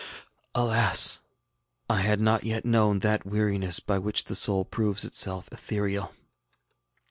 Alas! 0.55 1.19
I 1.87 1.97
had 2.01 2.19
not 2.19 2.43
wet 2.43 2.65
known 2.65 3.01
that 3.01 3.23
weariness 3.23 3.79
by 3.79 3.99
which 3.99 4.23
the 4.23 4.33
soul 4.33 4.65
proves 4.65 5.05
itself 5.05 5.47
ethereal. 5.51 6.11